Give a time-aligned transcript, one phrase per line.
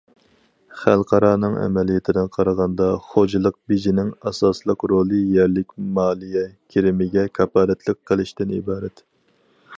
[0.83, 9.07] خەلقئارانىڭ ئەمەلىيىتىدىن قارىغاندا، خوجىلىق بېجىنىڭ ئاساسلىق رولى يەرلىك مالىيە كىرىمىگە كاپالەتلىك قىلىشتىن ئىبارەت.